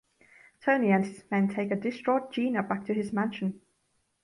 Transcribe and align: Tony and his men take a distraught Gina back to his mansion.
Tony 0.61 0.89
and 0.91 1.05
his 1.05 1.23
men 1.29 1.47
take 1.47 1.69
a 1.69 1.75
distraught 1.75 2.31
Gina 2.33 2.63
back 2.63 2.85
to 2.85 2.93
his 2.95 3.13
mansion. 3.13 3.61